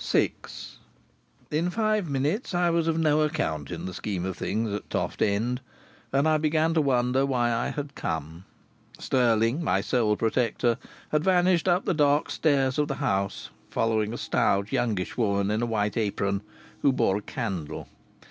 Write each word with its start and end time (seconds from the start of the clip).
VI 0.00 0.32
In 1.50 1.68
five 1.68 2.08
minutes 2.08 2.54
I 2.54 2.70
was 2.70 2.88
of 2.88 2.96
no 2.96 3.20
account 3.20 3.70
in 3.70 3.84
the 3.84 3.92
scheme 3.92 4.24
of 4.24 4.34
things 4.34 4.72
at 4.72 4.88
Toft 4.88 5.20
End, 5.20 5.60
and 6.10 6.26
I 6.26 6.38
began 6.38 6.72
to 6.72 6.80
wonder 6.80 7.26
why 7.26 7.52
I 7.52 7.68
had 7.68 7.94
come. 7.94 8.46
Stirling, 8.98 9.62
my 9.62 9.82
sole 9.82 10.16
protector, 10.16 10.78
had 11.12 11.22
vanished 11.22 11.68
up 11.68 11.84
the 11.84 11.92
dark 11.92 12.30
stairs 12.30 12.78
of 12.78 12.88
the 12.88 12.94
house, 13.04 13.50
following 13.68 14.14
a 14.14 14.16
stout, 14.16 14.72
youngish 14.72 15.18
woman 15.18 15.50
in 15.50 15.60
a 15.60 15.66
white 15.66 15.98
apron, 15.98 16.40
who 16.80 16.90
bore 16.90 17.18
a 17.18 17.20
candle. 17.20 17.86